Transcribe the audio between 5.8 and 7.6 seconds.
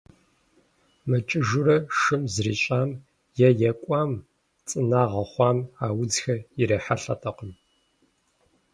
а удзхэр ирахьэлӏэтэкъым.